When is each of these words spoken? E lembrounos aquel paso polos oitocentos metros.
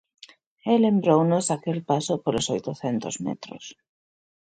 E 0.71 0.73
lembrounos 0.85 1.45
aquel 1.55 1.79
paso 1.91 2.13
polos 2.23 2.49
oitocentos 2.55 3.15
metros. 3.25 3.65